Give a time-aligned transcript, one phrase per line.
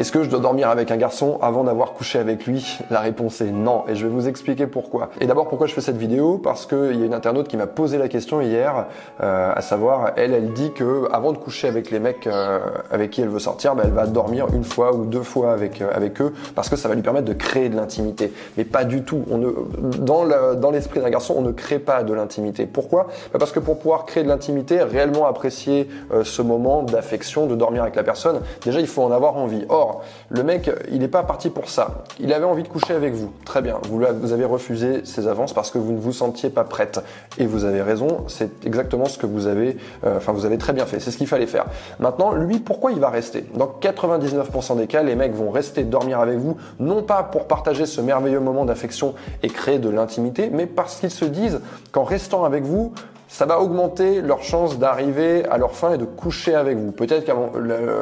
[0.00, 2.78] Est-ce que je dois dormir avec un garçon avant d'avoir couché avec lui?
[2.88, 5.10] La réponse est non, et je vais vous expliquer pourquoi.
[5.20, 6.40] Et d'abord, pourquoi je fais cette vidéo?
[6.42, 8.86] Parce qu'il y a une internaute qui m'a posé la question hier,
[9.22, 12.60] euh, à savoir, elle, elle dit que avant de coucher avec les mecs euh,
[12.90, 15.82] avec qui elle veut sortir, bah, elle va dormir une fois ou deux fois avec,
[15.82, 18.32] euh, avec eux, parce que ça va lui permettre de créer de l'intimité.
[18.56, 19.26] Mais pas du tout.
[19.30, 22.64] On ne, dans l'esprit d'un garçon, on ne crée pas de l'intimité.
[22.64, 23.08] Pourquoi?
[23.34, 25.90] Bah, Parce que pour pouvoir créer de l'intimité, réellement apprécier
[26.22, 29.66] ce moment d'affection, de dormir avec la personne, déjà il faut en avoir envie.
[29.68, 29.89] Or,
[30.28, 32.04] le mec, il n'est pas parti pour ça.
[32.18, 33.32] Il avait envie de coucher avec vous.
[33.44, 33.78] Très bien.
[33.88, 37.00] Vous, avez refusé ses avances parce que vous ne vous sentiez pas prête.
[37.38, 38.24] Et vous avez raison.
[38.28, 41.00] C'est exactement ce que vous avez, euh, enfin, vous avez très bien fait.
[41.00, 41.66] C'est ce qu'il fallait faire.
[41.98, 43.44] Maintenant, lui, pourquoi il va rester?
[43.54, 47.86] Dans 99% des cas, les mecs vont rester dormir avec vous, non pas pour partager
[47.86, 51.60] ce merveilleux moment d'affection et créer de l'intimité, mais parce qu'ils se disent
[51.92, 52.92] qu'en restant avec vous,
[53.30, 56.90] ça va augmenter leur chance d'arriver à leur fin et de coucher avec vous.
[56.90, 57.52] Peut-être qu'avant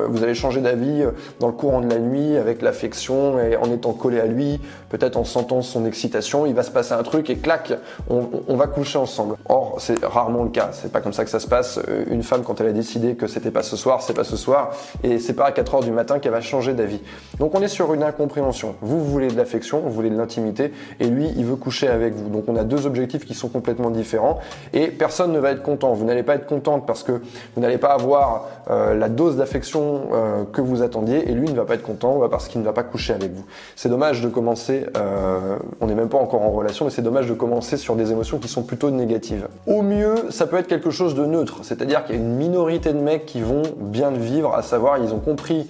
[0.09, 3.71] vous allez changer d'avis euh, dans le courant de la nuit avec l'affection et en
[3.71, 7.29] étant collé à lui, peut-être en sentant son excitation, il va se passer un truc
[7.29, 7.75] et clac,
[8.09, 9.37] on, va coucher ensemble.
[9.49, 10.71] Or, c'est rarement le cas.
[10.73, 11.79] C'est pas comme ça que ça se passe.
[11.89, 14.37] Euh, une femme, quand elle a décidé que c'était pas ce soir, c'est pas ce
[14.37, 14.71] soir,
[15.05, 17.03] et c'est pas à 4 heures du matin qu'elle va changer d'avis.
[17.39, 18.77] Donc, on est sur une incompréhension.
[18.81, 22.15] Vous, vous voulez de l'affection, vous voulez de l'intimité, et lui, il veut coucher avec
[22.15, 22.31] vous.
[22.31, 24.39] Donc, on a deux objectifs qui sont complètement différents,
[24.73, 25.95] et personne personne ne va être content.
[25.95, 30.03] Vous n'allez pas être contente parce que vous n'allez pas avoir euh, la dose d'affection
[30.13, 32.73] euh, que vous attendiez et lui ne va pas être content parce qu'il ne va
[32.73, 33.45] pas coucher avec vous.
[33.75, 37.29] C'est dommage de commencer, euh, on n'est même pas encore en relation, mais c'est dommage
[37.29, 39.49] de commencer sur des émotions qui sont plutôt négatives.
[39.67, 42.93] Au mieux, ça peut être quelque chose de neutre, c'est-à-dire qu'il y a une minorité
[42.93, 45.69] de mecs qui vont bien vivre, à savoir ils ont compris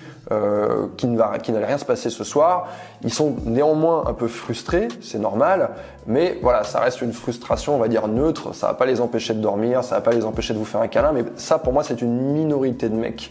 [0.99, 2.69] qu'il n'allait rien se passer ce soir.
[3.03, 5.71] Ils sont néanmoins un peu frustrés, c'est normal,
[6.09, 8.55] mais voilà, ça reste une frustration, on va dire neutre.
[8.55, 10.81] Ça va pas les empêcher de dormir, ça va pas les empêcher de vous faire
[10.81, 13.31] un câlin, mais ça pour moi c'est une minorité de mecs.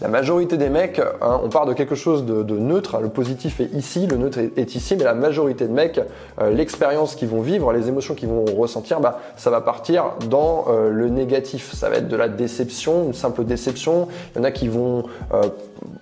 [0.00, 3.00] La majorité des mecs, hein, on part de quelque chose de, neutre.
[3.00, 6.00] Le positif est ici, le neutre est, ici, mais la majorité de mecs,
[6.40, 10.66] euh, l'expérience qu'ils vont vivre, les émotions qu'ils vont ressentir, bah, ça va partir dans
[10.68, 11.72] euh, le négatif.
[11.74, 14.08] Ça va être de la déception, une simple déception.
[14.34, 15.04] Il y en a qui vont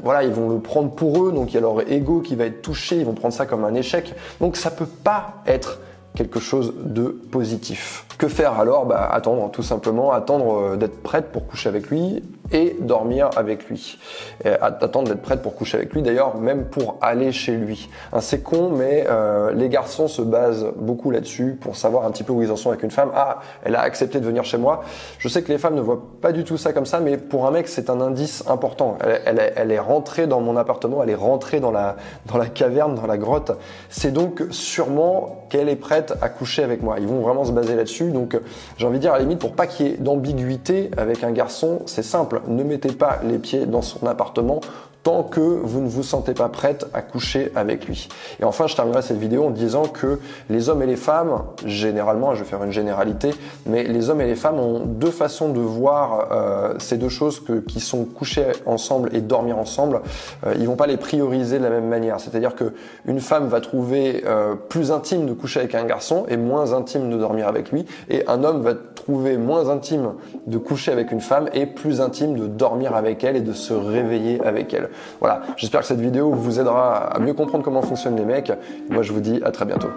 [0.02, 2.44] voilà, ils vont le prendre pour eux, donc il y a leur ego qui va
[2.44, 4.14] être touché, ils vont prendre ça comme un échec.
[4.40, 5.80] Donc ça peut pas être
[6.16, 8.06] quelque chose de positif.
[8.18, 8.86] Que faire alors?
[8.86, 13.68] Bah, Attendre, tout simplement, attendre euh, d'être prête pour coucher avec lui et dormir avec
[13.68, 13.98] lui.
[14.44, 17.88] Et attendre d'être prête pour coucher avec lui, d'ailleurs, même pour aller chez lui.
[18.20, 22.32] C'est con, mais euh, les garçons se basent beaucoup là-dessus pour savoir un petit peu
[22.32, 23.10] où ils en sont avec une femme.
[23.14, 24.84] Ah, elle a accepté de venir chez moi.
[25.18, 27.46] Je sais que les femmes ne voient pas du tout ça comme ça, mais pour
[27.46, 28.98] un mec, c'est un indice important.
[29.00, 33.06] Elle, est rentrée dans mon appartement, elle est rentrée dans la, dans la caverne, dans
[33.06, 33.52] la grotte.
[33.88, 36.96] C'est donc sûrement qu'elle est prête à coucher avec moi.
[36.98, 38.10] Ils vont vraiment se baser là-dessus.
[38.10, 38.38] Donc,
[38.76, 41.32] j'ai envie de dire, à la limite, pour pas qu'il y ait d'ambiguïté avec un
[41.32, 42.33] garçon, c'est simple.
[42.48, 44.60] Ne mettez pas les pieds dans son appartement
[45.04, 48.08] tant que vous ne vous sentez pas prête à coucher avec lui.
[48.40, 50.18] Et enfin, je terminerai cette vidéo en disant que
[50.48, 53.30] les hommes et les femmes, généralement, je vais faire une généralité,
[53.66, 57.44] mais les hommes et les femmes ont deux façons de voir euh, ces deux choses
[57.68, 60.00] qui sont coucher ensemble et dormir ensemble.
[60.46, 62.18] Euh, ils vont pas les prioriser de la même manière.
[62.18, 62.72] C'est-à-dire que
[63.06, 67.10] une femme va trouver euh, plus intime de coucher avec un garçon et moins intime
[67.10, 70.14] de dormir avec lui, et un homme va trouver moins intime
[70.46, 74.40] de coucher avec une femme et plus de dormir avec elle et de se réveiller
[74.44, 74.88] avec elle.
[75.20, 78.52] Voilà, j'espère que cette vidéo vous aidera à mieux comprendre comment fonctionnent les mecs.
[78.88, 79.88] Moi, je vous dis à très bientôt.